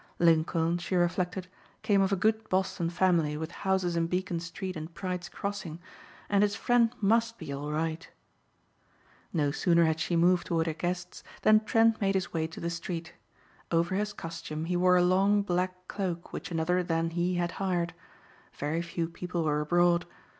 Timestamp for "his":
6.41-6.55, 12.15-12.33, 13.93-14.11